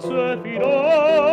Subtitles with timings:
[0.00, 1.29] questo zefiro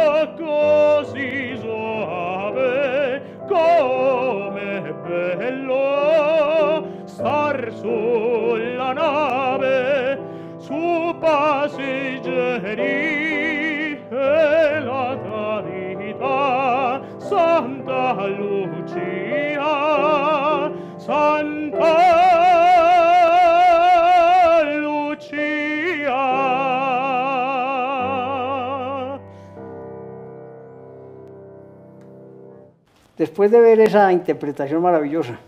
[33.18, 35.40] Después de ver esa interpretación maravillosa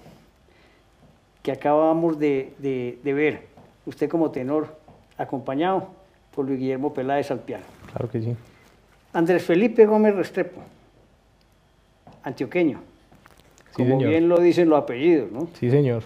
[1.43, 3.47] que acabamos de, de- de ver,
[3.85, 4.75] usted como tenor,
[5.17, 5.87] acompañado
[6.35, 7.63] por Luis Guillermo Peláez al piano.
[7.91, 8.35] Claro que sí.
[9.13, 10.61] Andrés Felipe Gómez Restrepo,
[12.23, 12.79] antioqueño,
[13.69, 14.09] Sí, como señor.
[14.09, 15.47] bien lo dicen los apellidos, ¿no?
[15.59, 16.03] Sí, señor.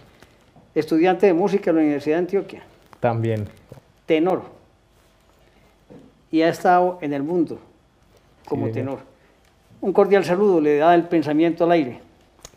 [0.76, 2.64] Estudiante de música en la Universidad de Antioquia,
[3.00, 3.48] También.
[4.06, 4.44] tenor,
[6.32, 7.60] y ha estado en el mundo
[8.48, 9.00] como tenor.
[9.84, 12.00] Un cordial saludo le da el pensamiento al aire.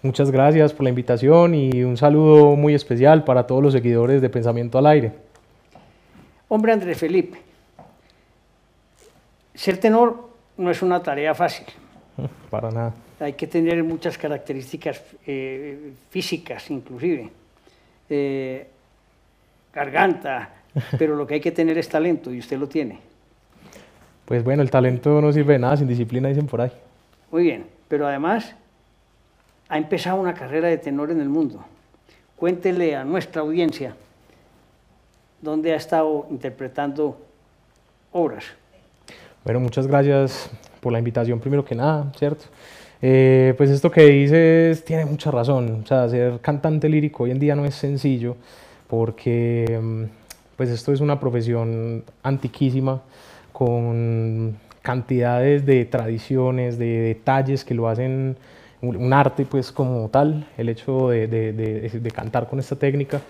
[0.02, 4.28] Muchas gracias por la invitación y un saludo muy especial para todos los seguidores de
[4.28, 5.12] Pensamiento al Aire.
[6.46, 7.36] Hombre Andrés Felipe,
[9.56, 11.66] ser tenor no es una tarea fácil.
[12.50, 12.94] Para nada.
[13.18, 17.28] Hay que tener muchas características eh, físicas, inclusive.
[18.08, 18.68] Eh,
[19.74, 20.50] garganta,
[20.96, 23.00] pero lo que hay que tener es talento y usted lo tiene.
[24.26, 26.70] Pues bueno, el talento no sirve de nada sin disciplina, dicen por ahí.
[27.30, 28.54] Muy bien, pero además
[29.68, 31.64] ha empezado una carrera de tenor en el mundo.
[32.36, 33.96] Cuéntele a nuestra audiencia
[35.40, 37.18] dónde ha estado interpretando
[38.12, 38.44] obras.
[39.44, 40.50] Bueno, muchas gracias
[40.80, 42.46] por la invitación, primero que nada, ¿cierto?
[43.02, 45.82] Eh, pues esto que dices tiene mucha razón.
[45.84, 48.36] O sea, ser cantante lírico hoy en día no es sencillo
[48.88, 50.04] porque mm,
[50.56, 53.02] pues esto es una profesión antiquísima
[53.52, 54.56] con
[54.86, 58.36] cantidades de tradiciones, de detalles que lo hacen
[58.80, 63.20] un, arte pues como tal, el hecho de, de- de- de cantar con esta técnica.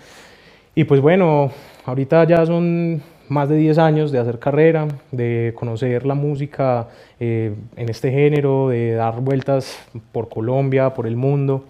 [0.75, 1.49] Y pues bueno,
[1.83, 7.55] ahorita ya son más de 10 años de hacer carrera, de conocer la música eh,
[7.75, 9.79] en este género, de dar vueltas
[10.11, 11.63] por Colombia, por el mundo.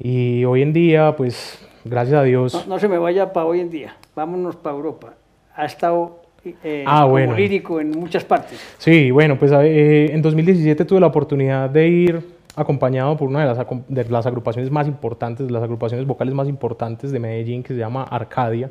[0.00, 3.60] Y hoy en día, pues gracias a Dios, No, no se me vaya para hoy
[3.60, 5.14] en día, vámonos para Europa.
[5.54, 7.34] Ha estado eh, Ah, como bueno.
[7.36, 8.58] lírico en muchas partes.
[8.78, 12.20] Sí, bueno, pues eh, en 2017 tuve la oportunidad de ir
[12.56, 16.48] acompañado por una de las, de las agrupaciones más importantes, de las agrupaciones vocales más
[16.48, 18.70] importantes de Medellín, que se llama Arcadia,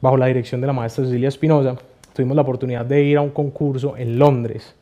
[0.00, 1.76] bajo la dirección de la maestra Cecilia Espinosa.
[2.14, 4.74] Tuvimos la oportunidad de ir a un concurso en Londres.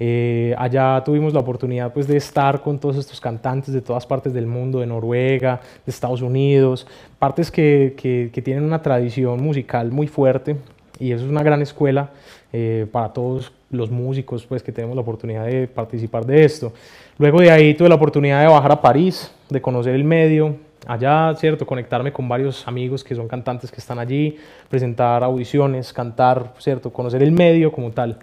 [0.00, 4.32] Eh, allá tuvimos la oportunidad pues, de estar con todos estos cantantes de todas partes
[4.34, 6.84] del mundo, de Noruega, de Estados Unidos,
[7.20, 10.56] partes que, que- que tienen una tradición musical muy fuerte
[10.98, 12.10] y eso es una gran escuela
[12.52, 16.72] eh, para todos los músicos pues, que tenemos la oportunidad de participar de esto.
[17.18, 20.56] Luego de ahí tuve la oportunidad de bajar a París, de conocer el medio,
[20.86, 21.66] allá, ¿cierto?
[21.66, 24.36] Conectarme con varios amigos que son cantantes que están allí,
[24.68, 26.92] presentar audiciones, cantar, ¿cierto?
[26.92, 28.18] Conocer el medio como tal.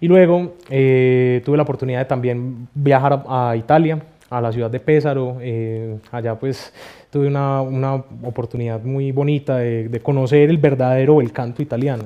[0.00, 4.70] Y luego eh, tuve la oportunidad de también viajar a, a Italia, a la ciudad
[4.70, 5.38] de Pésaro.
[5.40, 6.72] eh, allá pues
[7.10, 12.04] tuve una, una oportunidad muy bonita de, conocer el verdadero el canto italiano.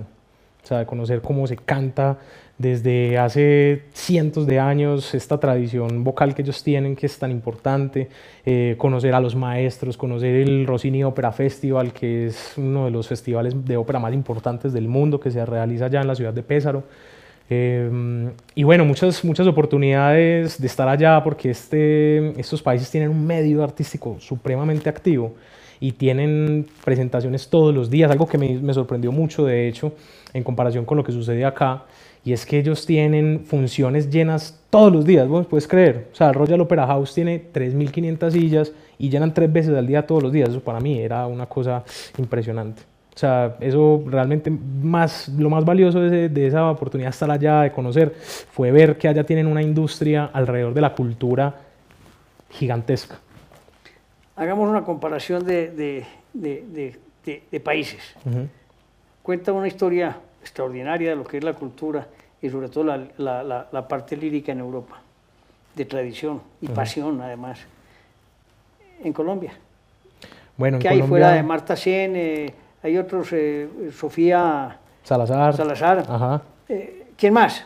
[0.63, 2.19] O sea, de conocer cómo se canta
[2.59, 8.09] desde hace cientos de años, esta tradición vocal que ellos tienen, que es tan importante,
[8.45, 13.07] eh, conocer a los maestros, conocer el Rossini Opera Festival, que es uno de los
[13.07, 16.43] festivales de ópera más importantes del mundo, que se realiza allá en la ciudad de
[16.43, 16.83] Pésaro.
[17.51, 23.27] Eh, y bueno, muchas, muchas oportunidades de estar allá porque este, estos países tienen un
[23.27, 25.35] medio artístico supremamente activo
[25.81, 29.93] y tienen presentaciones todos los días, algo que me, sorprendió mucho, de hecho,
[30.33, 31.85] en comparación con lo que sucede acá,
[32.25, 36.09] y es que ellos tienen funciones llenas todos los días, vos puedes creer.
[36.13, 40.23] O sea, Royal Opera House tiene 3.500 sillas y llenan tres veces al día todos
[40.25, 40.51] los días.
[40.51, 41.85] Eso para mí era una cosa
[42.19, 42.83] impresionante.
[43.19, 47.73] O sea, eso realmente más, lo más valioso de, de esa oportunidad estar allá, de
[47.73, 51.53] conocer, fue ver que allá tienen una industria alrededor de la cultura
[52.49, 53.19] gigantesca.
[54.37, 58.01] Hagamos una comparación de, de- de- países.
[58.25, 58.47] Ujú.
[59.25, 62.07] Cuenta una historia extraordinaria de lo que es la cultura
[62.41, 65.01] y sobre todo la, la- la- la parte lírica en Europa,
[65.75, 67.59] de tradición y pasión además.
[69.03, 69.55] En Colombia,
[70.57, 75.57] Bueno, en que hay Colombia- fuera de Marta Sien, eh, hay otros, eh, Sofía Salazar.
[75.57, 76.05] Salazar.
[76.09, 76.43] Ajá.
[76.69, 77.65] Eh, ¿Quién más?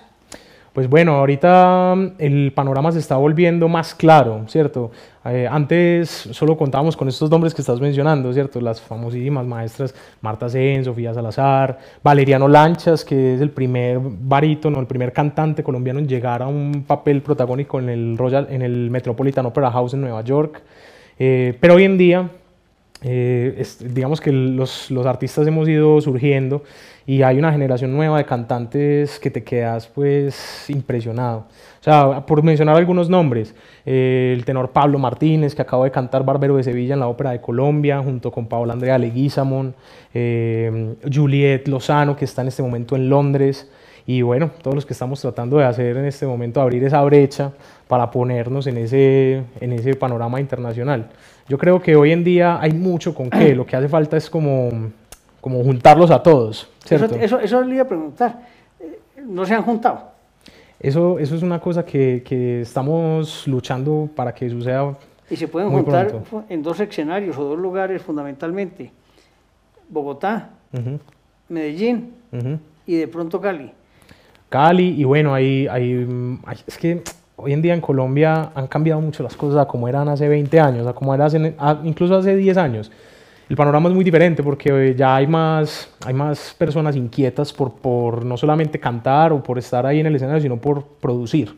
[0.72, 4.90] Pues bueno, ahorita mm, el panorama se está volviendo más claro, ¿cierto?
[5.24, 8.58] Eh, antes solo contábamos con estos nombres que estás mencionando, ¿cierto?
[8.60, 14.86] Las famosísimas maestras Marta Sen, Sofía Salazar, Valeriano Lanchas, que es el primer barítono, el
[14.86, 19.44] primer cantante colombiano en llegar a un papel protagónico en el, Royal, en el Metropolitan
[19.44, 20.62] Opera House en Nueva York.
[21.18, 22.30] Eh, pero hoy en día
[23.02, 26.62] eh, es- digamos que los, los artistas hemos ido surgiendo
[27.04, 31.46] y hay una generación nueva de cantantes que te quedas pues impresionado.
[31.80, 36.24] O sea, por mencionar algunos nombres, eh, el tenor Pablo Martínez, que acaba de cantar
[36.24, 39.74] Bárbaro de Sevilla en la Ópera de Colombia, junto con Paola Andrea Leguizamón,
[40.14, 43.68] eh, Juliet Lozano, que está en este momento en Londres,
[44.06, 47.52] y bueno, todos los que estamos tratando de hacer en este momento, abrir esa brecha
[47.88, 51.08] para ponernos en ese, en ese panorama internacional.
[51.48, 54.30] Yo creo que hoy en día hay mucho con qué, lo que hace falta es
[54.30, 54.90] como,
[55.40, 57.16] como juntarlos a todos, Eso, ¿cierto?
[57.16, 58.42] eso, eso le iba a preguntar.
[58.80, 60.12] Eh, ¿No se han juntado?
[60.78, 64.96] Eso, eso es una cosa que, que estamos luchando para que suceda.
[65.30, 66.44] Y se pueden Muy juntar pronto.
[66.48, 68.90] en dos escenarios o dos lugares fundamentalmente.
[69.88, 70.98] Bogotá, Ujú,
[71.48, 72.58] Medellín ujú.
[72.86, 73.72] y de pronto Cali.
[74.48, 77.02] Cali, y bueno, hay, hay, mm, es que
[77.42, 80.60] hoy en día en Colombia han cambiado mucho las cosas a como eran hace 20
[80.60, 82.90] años, a como eran hace- a- incluso hace 10 años.
[83.48, 88.24] El panorama es muy diferente porque ya hay más, hay más personas inquietas por, por
[88.24, 91.54] no solamente cantar o por estar ahí en el escenario, sino por producir,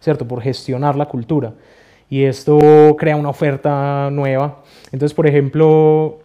[0.00, 0.26] ¿cierto?
[0.26, 1.52] Por gestionar la cultura.
[2.08, 4.62] Y esto crea una oferta nueva.
[4.92, 6.18] Entonces, por ejemplo,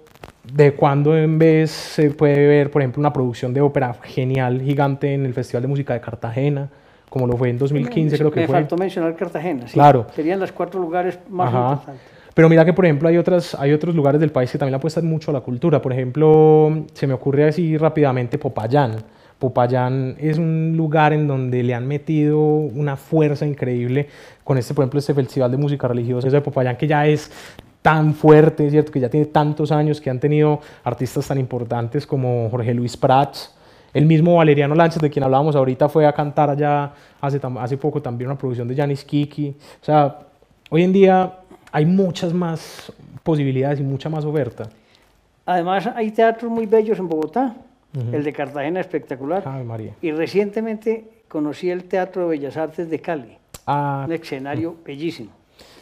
[0.52, 5.14] de cuando en vez se puede ver, por ejemplo, una producción de ópera genial, gigante
[5.14, 6.70] en el Festival de Música de Cartagena,
[7.12, 8.56] como lo fue en 2015, creo que Me fue.
[8.56, 9.68] faltó mencionar Cartagena.
[9.68, 9.74] sí.
[9.74, 10.08] Claro.
[10.16, 11.72] Serían los cuatro lugares más Ajá.
[11.74, 12.02] importantes.
[12.34, 15.06] Pero mira que, por ejemplo, hay, otras, hay otros lugares del país que también apuestan
[15.06, 15.82] mucho a la cultura.
[15.82, 18.96] Por ejemplo, se me ocurre así rápidamente Popayán.
[19.38, 24.08] Popayán es un lugar en donde le han metido una fuerza increíble
[24.46, 27.30] con este, por ejemplo, este festival de música religiosa de Popayán que ya es
[27.82, 28.90] tan fuerte, ¿cierto?
[28.94, 33.54] Que ya tiene tantos años, que han tenido artistas tan importantes como Jorge Luis Prats.
[33.94, 38.30] El mismo Valeriano Lanchas, de quien hablábamos ahorita, fue a cantar allá hace, poco también
[38.30, 39.56] una producción de Janis Kiki.
[39.82, 40.20] O sea,
[40.70, 41.40] hoy en día
[41.72, 42.92] hay muchas más
[43.24, 44.70] posibilidades y mucha más oferta.
[45.46, 47.56] Además, hay teatros muy bellos en Bogotá.
[48.14, 49.44] El de Cartagena, espectacular.
[49.46, 49.94] Ave María.
[50.02, 53.38] Y recientemente conocí el Teatro de Bellas Artes de Cali.
[53.68, 55.32] Ah, Un escenario bellísimo.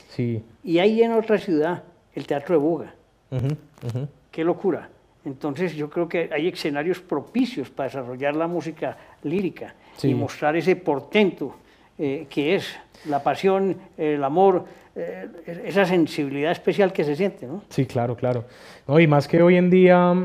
[0.09, 0.41] sí.
[0.63, 1.83] Y hay en otra ciudad
[2.15, 2.93] el Teatro de Buga.
[3.29, 3.47] Ujú,
[3.87, 4.07] ujú.
[4.31, 4.89] Qué locura.
[5.29, 10.09] Entonces yo creo que hay escenarios propicios para desarrollar la música lírica Sí.
[10.09, 11.55] y mostrar ese portento
[11.97, 12.65] eh, que es
[13.09, 14.63] la pasión, el amor,
[14.95, 15.27] eh,
[15.65, 17.61] esa sensibilidad especial que se siente, ¿no?
[17.69, 18.45] Sí, claro, claro.
[18.87, 20.15] No, y más que hoy en día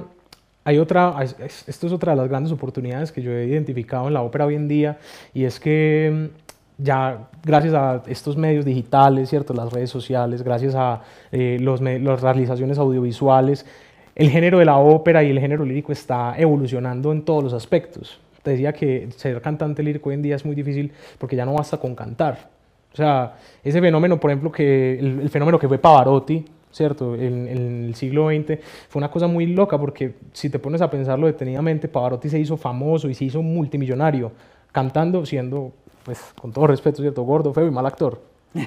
[0.65, 4.07] hay otra, es- es- esto es otra de las grandes oportunidades que yo he identificado
[4.07, 4.99] en la ópera hoy en día,
[5.35, 9.53] y es que mm, ya gracias a estos medios digitales, ¿cierto?
[9.55, 13.67] las redes sociales, gracias a eh, los, las realizaciones audiovisuales,
[14.15, 18.21] el género de la ópera y el género lírico está evolucionando en todos los aspectos.
[18.43, 21.55] Te decía que ser cantante lírico hoy en día es muy difícil porque ya no
[21.55, 22.51] basta con cantar.
[22.93, 27.15] O sea, ese fenómeno, por ejemplo, que el, el fenómeno que fue Pavarotti, ¿cierto?
[27.15, 30.91] En, en el siglo XX fue una cosa muy loca porque si te pones a
[30.91, 34.31] pensarlo detenidamente, Pavarotti se hizo famoso y se hizo multimillonario
[34.71, 35.73] cantando, siendo,
[36.05, 37.23] pues, con todo respeto, ¿cierto?
[37.23, 38.21] Gordo, feo y mal actor.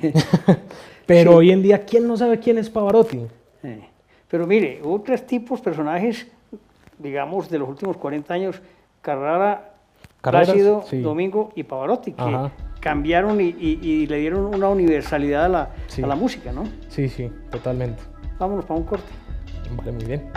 [1.06, 3.22] Pero hoy en día, ¿quién no sabe quién es Pavarotti?
[3.64, 3.82] Eh,
[4.30, 6.28] Pero mire, hubo tres tipos, personajes,
[6.98, 8.62] digamos, de los últimos 40 años,
[9.02, 9.74] Carrara,
[10.22, 11.00] Carreras, Plácido, sí.
[11.02, 12.52] Domingo y Pavarotti, que Ajá.
[12.82, 16.04] cambiaron y, y- y le dieron una universalidad a la, Sí.
[16.04, 16.64] a la música, ¿no?
[16.90, 18.04] Sí, sí, totalmente.
[18.38, 19.12] Vámonos para un corte.
[19.78, 20.30] Vale, muy bien.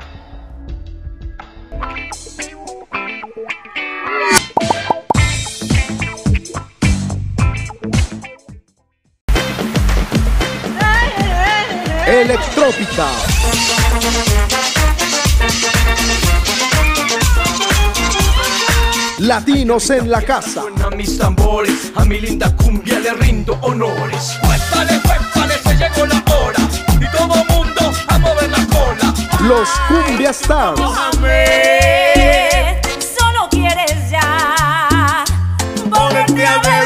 [12.07, 13.80] Electrópica.
[19.31, 20.63] Latinos en la casa.
[20.63, 24.37] Suenan mis tambores, a mi linda cumbia le rindo honores.
[24.43, 26.59] Huépale, huépale, se llegó la hora.
[27.01, 29.15] Y todo mundo a mover la cola.
[29.43, 30.81] Los Cumbia Stars.
[33.17, 35.25] Solo quieres ya
[35.87, 36.85] volverte a ver.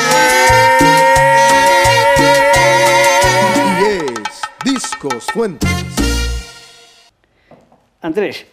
[3.80, 5.70] Y es Discos Fuentes.
[8.02, 8.44] Andrés,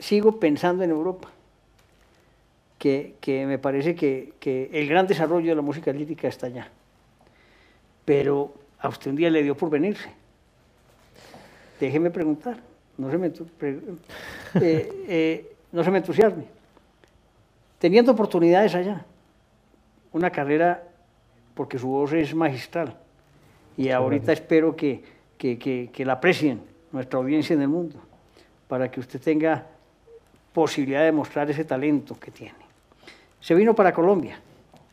[0.00, 1.28] sigo pensando en Europa,
[2.78, 6.68] que, que me parece que, que el gran desarrollo de la música lírica está allá.
[8.04, 10.08] Pero a usted un día le dio por venirse.
[11.80, 12.58] Déjeme preguntar,
[12.96, 13.26] no se me,
[14.60, 16.44] eh, eh, no se me entusiasme.
[17.78, 19.04] Teniendo oportunidades allá,
[20.12, 20.82] una carrera,
[21.54, 22.96] porque su voz es magistral,
[23.76, 25.02] y ahorita espero que,
[25.36, 27.96] que, que- que la aprecien nuestra audiencia en el mundo,
[28.66, 29.66] para que usted tenga
[30.52, 32.67] posibilidad de mostrar ese talento que tiene.
[33.40, 34.40] Se vino para Colombia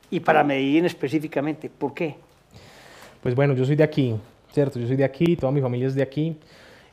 [0.09, 1.69] y para Medellín específicamente.
[1.69, 2.15] ¿Por qué?
[3.21, 4.15] Pues bueno, yo soy de aquí,
[4.51, 4.79] ¿cierto?
[4.79, 6.37] Yo soy de aquí, toda mi familia es de aquí.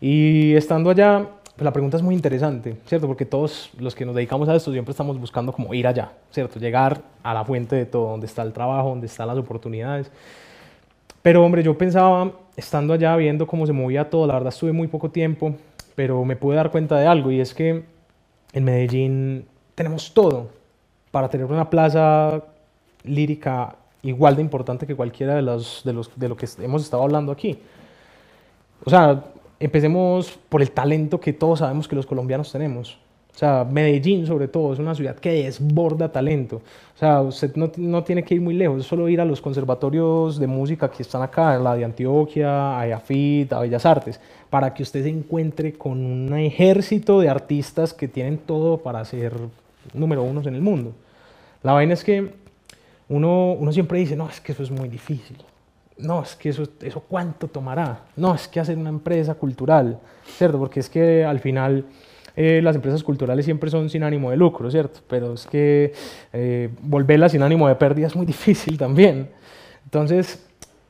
[0.01, 3.07] Y estando allá, pues la pregunta es muy interesante, ¿cierto?
[3.07, 6.59] Porque todos los que nos dedicamos a esto siempre estamos buscando como ir allá, ¿cierto?
[6.59, 10.11] Llegar a la fuente de todo, donde está el trabajo, donde están las oportunidades.
[11.21, 14.89] Pero hombre, yo pensaba, estando allá, viendo cómo se movía todo, la verdad estuve muy
[14.89, 15.55] poco tiempo,
[15.95, 17.85] pero me pude dar cuenta de algo y es que
[18.53, 20.62] en Medellín tenemos todo
[21.13, 22.43] para tener una plaza
[23.05, 27.05] lírica igual de importante que cualquiera de, los, de, los, de lo que hemos estado
[27.05, 27.61] hablando aquí.
[28.85, 29.23] O sea,
[29.61, 32.99] empecemos por el talento que todos sabemos que los colombianos tenemos.
[33.35, 36.57] O sea, Medellín sobre todo es una ciudad que desborda talento.
[36.95, 39.41] O sea, usted no, no tiene que ir muy lejos, es solo ir a los
[39.41, 44.75] conservatorios de música que están acá, la de Antioquia, a EAFIT, a Bellas Artes, para
[44.75, 49.33] que usted se encuentre con un ejército de artistas que tienen todo para ser
[49.95, 50.93] número unos en el mundo.
[51.63, 52.35] La vaina es que
[53.09, 55.37] uno, uno siempre dice, no, es que eso es muy difícil.
[55.99, 58.01] No, es que eso, eso cuánto tomará.
[58.17, 59.99] No, es que hacer una empresa cultural,
[60.37, 60.59] ¿cierto?
[60.59, 61.85] Porque es que al final
[62.35, 65.01] eh, las empresas culturales siempre son sin ánimo de lucro, ¿cierto?
[65.09, 65.93] Pero es que
[66.33, 69.31] eh, volverlas sin ánimo de pérdida es muy difícil también.
[69.85, 70.45] Entonces,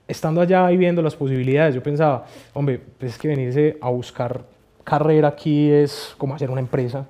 [0.06, 4.44] estando allá y viendo las posibilidades, yo pensaba, hombre, pues es que venirse a buscar
[4.84, 7.06] carrera aquí es como hacer una empresa.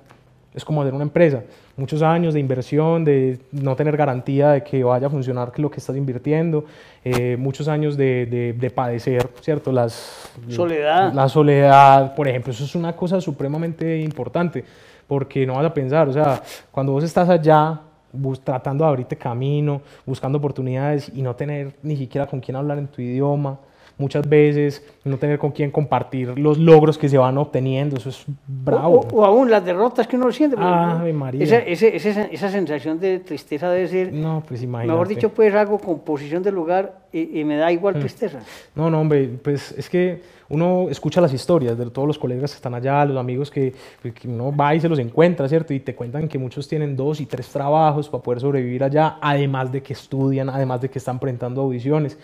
[0.55, 1.41] Es como hacer una empresa.
[1.77, 5.79] Muchos años de inversión, de no tener garantía de que vaya a funcionar lo que
[5.79, 6.65] estás invirtiendo,
[7.03, 9.71] eh, muchos años de, de- de padecer, ¿cierto?
[9.71, 11.11] Las, Soledad.
[11.13, 14.63] La soledad, por ejemplo, eso es una cosa supremamente importante,
[15.07, 16.41] porque no vas a pensar, o sea,
[16.71, 17.79] cuando vos estás allá
[18.11, 22.77] bus- tratando de abrirte camino, buscando oportunidades y no tener ni siquiera con quién hablar
[22.77, 23.57] en tu idioma,
[23.97, 28.23] muchas veces no tener con quién compartir los logros que se van obteniendo, eso es
[28.47, 29.01] bravo.
[29.11, 30.55] O, o aún las derrotas que uno siente.
[30.59, 31.43] Ave María.
[31.43, 34.91] Esa, ese- ese- esa sensación de tristeza debe ser, No, pues imagínate.
[34.93, 38.39] mejor dicho, pues hago con posición de lugar y, y me da igual tristeza.
[38.75, 42.55] No, no, hombre, pues es que uno escucha las historias de todos los colegas que
[42.57, 45.73] están allá, los amigos que, que uno va y se los encuentra, ¿cierto?
[45.73, 49.71] Y te cuentan que muchos tienen dos y tres trabajos para poder sobrevivir allá, además
[49.71, 52.17] de que estudian, además de que están presentando audiciones.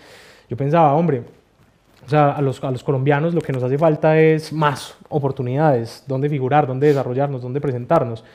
[0.49, 1.23] Yo pensaba, hombre,
[2.09, 6.03] o sea, a los, a los colombianos lo que nos hace falta es más oportunidades,
[6.07, 8.25] dónde figurar, dónde desarrollarnos, dónde presentarnos.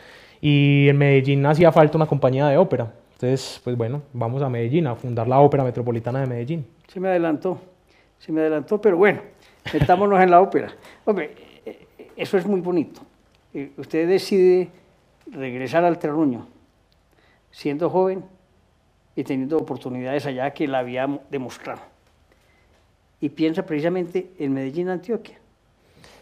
[0.40, 2.93] Y en Medellín hacía falta una compañía de ópera.
[3.14, 6.64] Entonces, pues bueno, vamos a Medellín a fundar la Ópera Metropolitana de Medellín.
[6.87, 7.59] Se me adelantó,
[8.21, 9.23] se me adelantó, pero bueno,
[9.73, 10.69] metámonos en la ópera.
[11.04, 11.35] Hombre,
[11.66, 13.00] eh, eso es muy bonito.
[13.52, 14.69] Eh, Usted decide
[15.33, 16.47] regresar al terruño,
[17.50, 18.25] siendo joven
[19.16, 21.81] y teniendo oportunidades allá que la había mo- demostrado.
[23.25, 25.38] Y piensa precisamente en Medellín, Antioquia,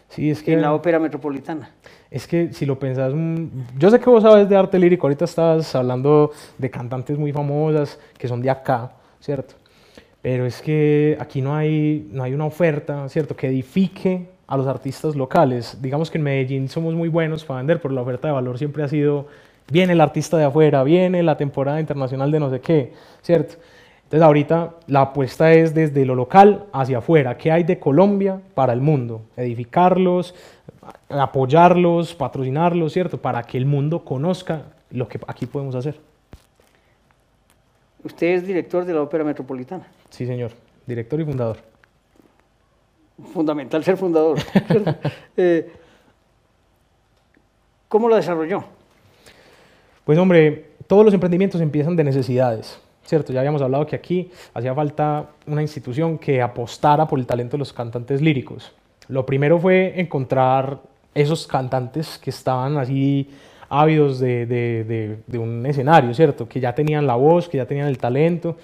[0.07, 0.53] Sí, es que...
[0.53, 1.69] en la ópera metropolitana.
[2.09, 5.25] Es que si lo pensás, mm, yo sé que vos sabes de arte lírico, ahorita
[5.25, 9.55] estás hablando de cantantes muy famosas que son de acá, ¿cierto?
[10.21, 13.35] Pero es que aquí no hay, no hay una oferta, ¿cierto?
[13.35, 15.77] Que edifique a los artistas locales.
[15.81, 18.81] Digamos que en Medellín somos muy buenos para vender, pero la oferta de valor siempre
[18.81, 19.27] ha sido,
[19.69, 23.55] viene el artista de afuera, viene la temporada internacional de no sé qué, ¿cierto?
[24.13, 27.35] Entonces ahorita la apuesta es desde lo local hacia afuera.
[27.35, 29.23] ¿Qué hay de Colombia para el mundo?
[29.35, 30.35] Edificarlos,
[31.09, 33.17] apoyarlos, patrocinarlos, ¿cierto?
[33.17, 35.99] Para que el mundo conozca lo que aquí podemos hacer.
[38.03, 39.87] Usted es director de la ópera metropolitana.
[40.11, 40.51] Sí, señor.
[40.85, 41.57] Director y fundador.
[43.33, 44.37] Fundamental ser fundador.
[45.37, 45.71] Eh,
[47.89, 48.63] ¿Cómo lo desarrolló?
[50.05, 53.33] Pues hombre, todos los emprendimientos empiezan de necesidades, ¿cierto?
[53.33, 57.59] Ya habíamos hablado que aquí hacía falta una institución que apostara por el talento de
[57.59, 58.71] los cantantes líricos.
[59.07, 60.79] Lo primero fue encontrar
[61.13, 63.29] esos cantantes que estaban así
[63.69, 66.47] ávidos de, de- de- de un escenario, ¿cierto?
[66.47, 68.57] Que ya tenían la voz, que ya tenían el talento.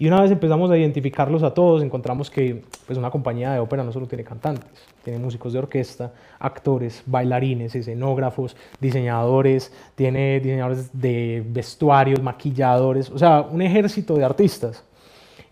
[0.00, 3.84] Y una vez empezamos a identificarlos a todos, encontramos que pues, una compañía de ópera
[3.84, 4.70] no solo tiene cantantes,
[5.04, 13.42] tiene músicos de orquesta, actores, bailarines, escenógrafos, diseñadores, tiene diseñadores de vestuarios, maquilladores, o sea,
[13.42, 14.82] un ejército de artistas.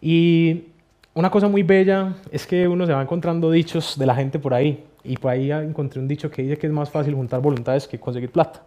[0.00, 0.68] Y
[1.12, 4.54] una cosa muy bella es que uno se va encontrando dichos de la gente por
[4.54, 4.82] ahí.
[5.04, 8.00] Y por ahí encontré un dicho que dice que es más fácil juntar voluntades que
[8.00, 8.62] conseguir plata,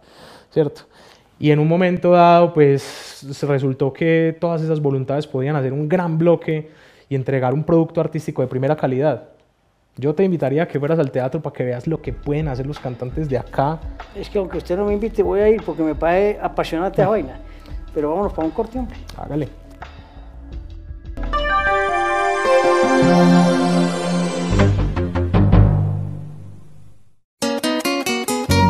[0.48, 0.82] ¿cierto?
[1.42, 6.16] Y en un momento dado, pues resultó que todas esas voluntades podían hacer un gran
[6.16, 6.70] bloque
[7.08, 9.24] y entregar un producto artístico de primera calidad.
[9.96, 12.64] Yo te invitaría a que fueras al teatro para que veas lo que pueden hacer
[12.64, 13.80] los cantantes de acá.
[14.14, 17.10] Es que aunque usted no me invite, voy a ir porque me parece apasionante esa
[17.10, 17.40] vaina.
[17.92, 18.96] Pero vámonos para un corte, hombre.
[19.16, 19.48] Hágale.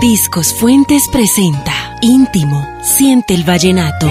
[0.01, 4.09] Discos Fuentes presenta Íntimo, siente el vallenato.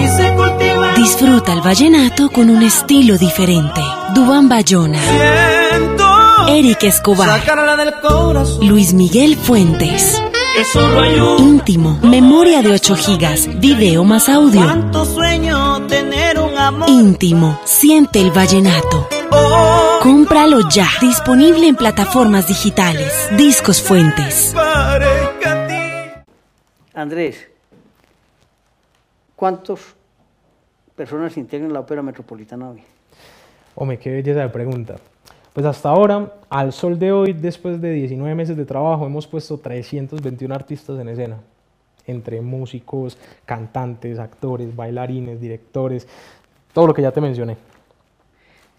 [0.96, 3.82] Disfruta el vallenato con un estilo diferente.
[4.14, 4.98] Dubán Bayona,
[6.48, 7.42] Eric Escobar,
[8.62, 10.22] Luis Miguel Fuentes.
[11.38, 14.62] Íntimo, memoria de 8 gigas, video más audio.
[16.86, 19.06] Íntimo, siente el vallenato.
[20.00, 23.12] Cómpralo ya, disponible en plataformas digitales.
[23.36, 24.54] Discos Fuentes.
[26.94, 27.51] Andrés,
[29.42, 29.96] ¿cuántas
[30.94, 32.80] personas integran la Ópera Metropolitana hoy?
[33.74, 34.98] Hombre, qué belleza de pregunta.
[35.52, 39.58] Pues hasta ahora, al sol de hoy, después de 19 meses de trabajo, hemos puesto
[39.58, 41.38] 321 artistas en escena,
[42.06, 46.06] entre músicos, cantantes, actores, bailarines, directores,
[46.72, 47.56] todo lo que ya te mencioné.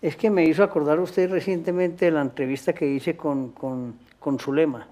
[0.02, 4.40] Es que me hizo acordar usted recientemente de la entrevista que hice con, con, con
[4.40, 4.88] Zulema,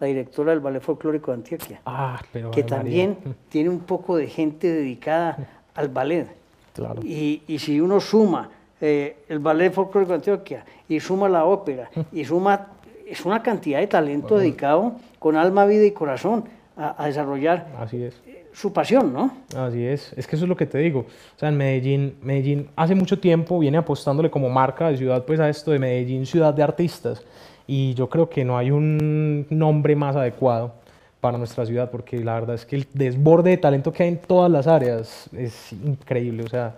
[0.00, 2.76] la directora del Ballet Folclórico de Antioquia, Ah, pero que María.
[2.76, 5.36] también tiene un poco de gente dedicada
[5.74, 6.26] al ballet.
[6.74, 7.00] Claro.
[7.04, 8.48] Y, y si uno suma
[8.80, 12.68] eh, el Ballet Folclórico de Antioquia y suma la ópera y suma,
[13.06, 16.44] es una cantidad de talento dedicado con alma, vida y corazón
[16.76, 18.20] a, a desarrollar Así es.
[18.52, 19.32] Su pasión, ¿no?
[19.56, 21.00] Así es, es que eso es lo que te digo.
[21.00, 25.40] O sea, en Medellín, Medellín hace mucho tiempo viene apostándole como marca de ciudad pues
[25.40, 27.22] a esto de Medellín, ciudad de artistas.
[27.66, 30.74] Y yo creo que no hay un nombre más adecuado
[31.20, 34.18] para nuestra ciudad porque la verdad es que el desborde de talento que hay en
[34.18, 36.42] todas las áreas es increíble.
[36.44, 36.76] O sea,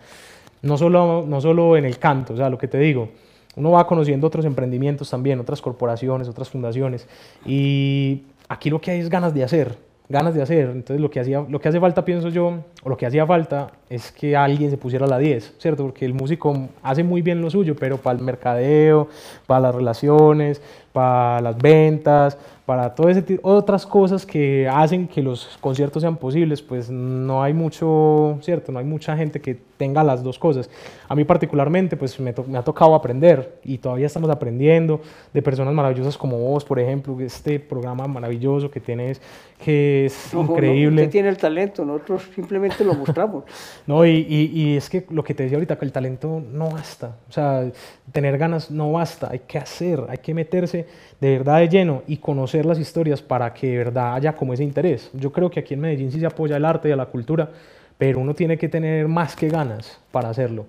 [0.63, 3.09] no solo, no solo en el canto, o sea, lo que te digo.
[3.55, 7.07] Uno va conociendo otros emprendimientos también, otras corporaciones, otras fundaciones.
[7.45, 9.77] Y aquí lo que hay es ganas de hacer,
[10.09, 10.71] ganas de hacer.
[10.71, 13.73] Entonces lo que, hacía, lo que hace falta, pienso yo, o lo que hacía falta
[13.89, 15.85] es que alguien se pusiera la 10, ¿cierto?
[15.85, 19.09] Porque el músico hace muy bien lo suyo, pero para el mercadeo,
[19.47, 20.61] para las relaciones,
[20.93, 26.17] para las ventas, para todo ese tipo, otras cosas que hacen que los conciertos sean
[26.17, 28.71] posibles, pues no hay mucho, ¿cierto?
[28.73, 30.71] No hay mucha gente que tenga las dos cosas.
[31.09, 35.01] A mí particularmente, pues me, to- me ha tocado aprender y todavía estamos aprendiendo
[35.35, 39.21] de personas maravillosas como vos, por ejemplo, este programa maravilloso que tienes,
[39.63, 41.03] que es No, no, increíble.
[41.03, 43.45] usted tiene el talento, nosotros simplemente lo mostramos.
[43.87, 46.71] No, y, y- y es que lo que te decía ahorita, que el talento no
[46.71, 47.17] basta.
[47.29, 47.65] O sea,
[48.13, 49.29] tener ganas no basta.
[49.33, 50.82] Hay que hacer, hay que meterse
[51.21, 54.65] de verdad de lleno y conocer las historias para que de verdad haya como ese
[54.65, 55.11] interés.
[55.13, 57.51] Yo creo que aquí en Medellín sí se apoya el arte y a la cultura,
[57.99, 60.67] pero uno tiene que tener más que ganas para hacerlo.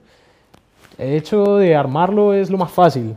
[0.97, 3.15] El hecho de armarlo es lo más fácil,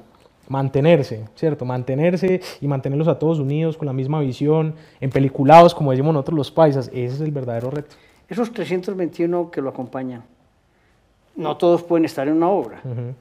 [0.49, 1.65] mantenerse, ¿cierto?
[1.65, 6.51] Mantenerse y mantenerlos a todos unidos con la misma visión, empeliculados, como decimos nosotros los
[6.51, 7.97] paisas, ese es el verdadero reto.
[8.29, 10.25] Esos 321 que lo acompañan,
[11.37, 12.81] no todos pueden estar en una obra.
[12.85, 13.15] Ujú.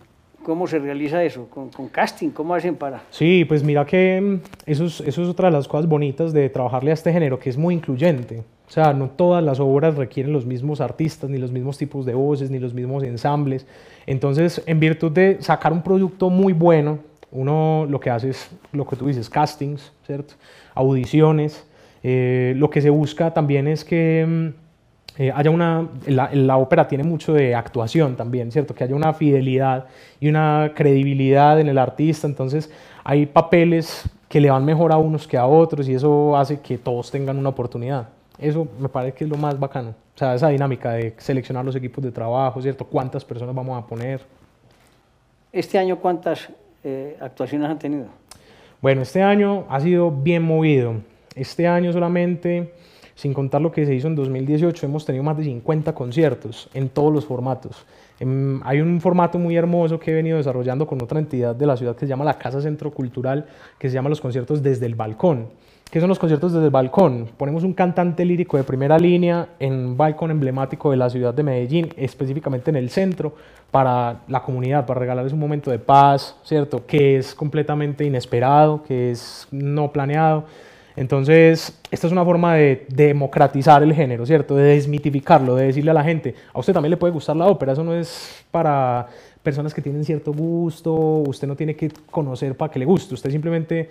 [0.46, 1.50] ¿Cómo se realiza eso?
[1.50, 2.30] ¿Con, con casting?
[2.30, 3.02] ¿Cómo hacen para...?
[3.10, 6.50] Sí, pues mira que mm, eso es, eso es otra de las cosas bonitas de
[6.50, 8.44] trabajarle a este género, que es muy incluyente.
[8.68, 12.14] O sea, no todas las obras requieren los mismos artistas, ni los mismos tipos de
[12.14, 13.66] voces, ni los mismos ensambles.
[14.06, 17.00] Entonces, en virtud de sacar un producto muy bueno,
[17.32, 20.36] uno lo que hace es lo que tú dices, castings, ¿cierto?
[20.76, 21.66] Audiciones.
[22.04, 24.54] Eh, lo que se busca también es que...
[25.18, 28.76] eh, haya una, la, la ópera tiene mucho de actuación también, ¿cierto?
[28.76, 29.86] Que haya una fidelidad
[30.20, 32.70] y una credibilidad en el artista, entonces
[33.04, 36.78] hay papeles que le van mejor a unos que a otros y eso hace que
[36.78, 38.10] todos tengan una oportunidad.
[38.38, 41.76] Eso me parece que es lo más bacano, o sea, esa dinámica de seleccionar los
[41.76, 42.86] equipos de trabajo, ¿cierto?
[42.86, 44.22] ¿Cuántas personas vamos a poner?
[45.54, 46.50] ¿Este año cuántas
[46.84, 48.08] eh, actuaciones han tenido?
[48.82, 50.96] Bueno, este año ha sido bien movido.
[51.34, 52.74] Este año solamente,
[53.16, 56.90] sin contar lo que se hizo en 2018, hemos tenido más de 50 conciertos en
[56.90, 57.86] todos los formatos.
[58.20, 61.76] Em, hay un formato muy hermoso que he venido desarrollando con otra entidad de la
[61.78, 63.46] ciudad que se llama la Casa Centro Cultural,
[63.78, 65.48] que se llama los conciertos desde el balcón.
[65.90, 67.30] ¿Qué son los conciertos desde el balcón?
[67.38, 71.44] Ponemos un cantante lírico de primera línea en un balcón emblemático de la ciudad de
[71.44, 73.34] Medellín, específicamente en el centro,
[73.72, 76.86] para la comunidad, para regalarles un momento de paz, ¿cierto?
[76.86, 80.46] Que es completamente inesperado, que es no planeado.
[80.96, 84.56] Entonces, esta es una forma de democratizar el género, ¿cierto?
[84.56, 87.74] De desmitificarlo, de decirle a la gente, a usted también le puede gustar la ópera,
[87.74, 89.08] eso no es para
[89.44, 93.30] personas que tienen cierto gusto, usted no tiene que conocer para que le guste, usted
[93.30, 93.90] simplemente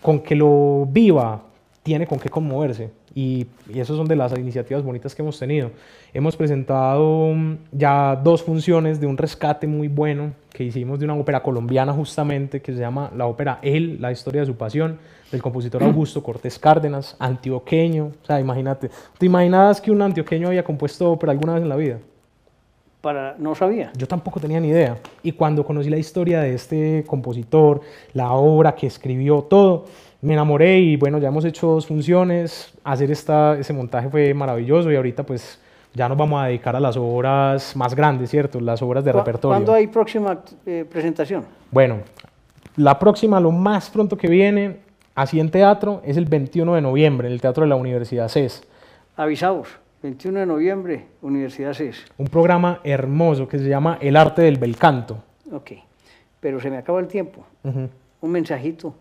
[0.00, 1.42] con que lo viva
[1.82, 2.90] tiene con qué conmoverse.
[3.14, 5.70] Y, y eso son de las iniciativas bonitas que hemos tenido.
[6.12, 11.14] Hemos presentado mm, ya dos funciones de un rescate muy bueno que hicimos de una
[11.14, 14.98] ópera colombiana justamente que se llama la ópera Él, la historia de su pasión,
[15.30, 18.10] del compositor Augusto Cortés Cárdenas, antioqueño.
[18.22, 21.76] O sea, imagínate, ¿te imaginas que un antioqueño había compuesto ópera alguna vez en la
[21.76, 21.98] vida?
[23.00, 23.92] Para, no sabía.
[23.96, 24.98] Yo tampoco tenía ni idea.
[25.22, 27.80] Y cuando conocí la historia de este compositor,
[28.12, 29.86] la obra que escribió, todo,
[30.20, 32.72] me enamoré y bueno, ya hemos hecho dos funciones.
[32.84, 35.58] Hacer esta, ese montaje fue maravilloso y ahorita pues
[35.94, 38.60] ya nos vamos a dedicar a las obras más grandes, ¿cierto?
[38.60, 39.56] Las obras de ¿Cu- repertorio.
[39.56, 41.44] ¿Cuándo hay próxima eh, presentación?
[41.70, 42.00] Bueno,
[42.76, 44.76] la próxima, lo más pronto que viene,
[45.20, 48.62] así en teatro, es el 21 de noviembre en el Teatro de la Universidad CES.
[49.16, 49.68] Avisaos,
[50.02, 52.04] 21 de noviembre, Universidad CES.
[52.16, 55.22] Un programa hermoso que se llama El arte del bel canto.
[55.52, 55.72] Ok,
[56.40, 57.44] pero se me acaba el tiempo.
[57.62, 58.94] Un mensajito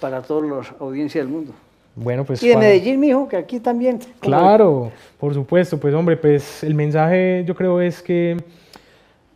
[0.00, 1.52] para todas las audiencias del mundo.
[1.96, 2.42] Bueno, pues...
[2.42, 4.00] y de Medellín, mijo, que aquí también.
[4.20, 8.36] Claro, por supuesto, pues hombre, pues el mensaje yo creo es que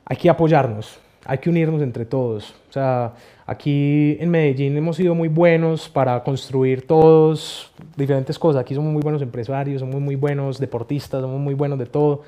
[0.04, 2.54] hay que apoyarnos, hay que unirnos entre todos.
[2.70, 3.12] O sea,
[3.46, 8.62] aquí en Medellín hemos sido muy buenos para construir todos diferentes cosas.
[8.62, 12.22] Aquí somos muy buenos empresarios, somos muy buenos deportistas, somos muy buenos de todo.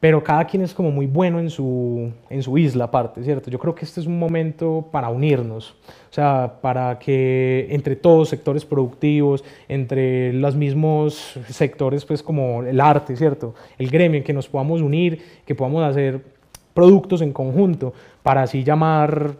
[0.00, 3.50] Pero cada quien es como muy bueno en su, en su isla aparte, ¿cierto?
[3.50, 5.74] Yo creo que este es un momento para unirnos,
[6.10, 12.80] o sea, para que entre todos sectores productivos, entre los mismos sectores, pues como el
[12.80, 13.54] arte, ¿cierto?
[13.78, 16.35] El gremio, que nos podamos unir, que podamos hacer
[16.76, 19.32] productos en conjunto para así llamar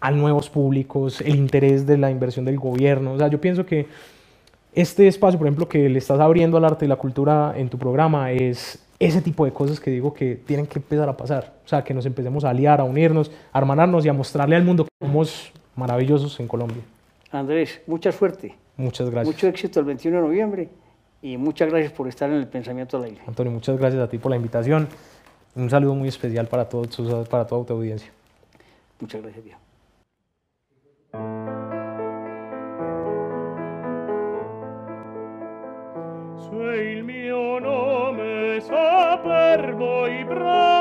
[0.00, 3.12] a nuevos públicos, el interés de la inversión del gobierno.
[3.12, 3.86] O sea, yo pienso que
[4.72, 7.76] este espacio, por ejemplo, que le estás abriendo al arte y la cultura en tu
[7.78, 11.52] programa es ese tipo de cosas que digo que tienen que empezar a pasar.
[11.64, 14.64] O sea, que nos empecemos a aliar, a unirnos, a hermanarnos y a mostrarle al
[14.64, 16.82] mundo que somos maravillosos en Colombia.
[17.30, 19.34] Andrés, mucha suerte, Muchas gracias.
[19.34, 20.68] mucho éxito el 21 de noviembre
[21.20, 23.18] y muchas gracias por estar en el pensamiento al aire.
[23.26, 24.88] Antonio, muchas gracias a ti por la invitación.
[25.58, 28.12] Un saludo muy especial para, todos, para toda tu audiencia.
[29.00, 29.60] Muchas gracias, viejo.
[36.38, 40.77] Se il mio nome sapervo i bramate,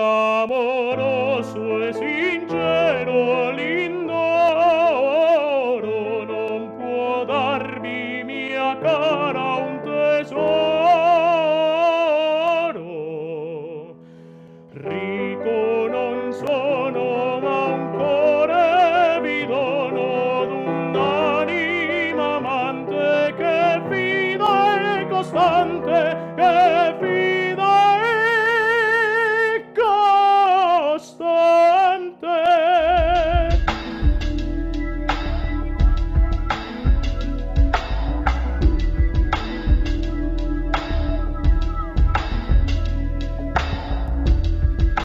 [0.00, 0.40] dì.
[0.50, 2.19] L'amoroso esilio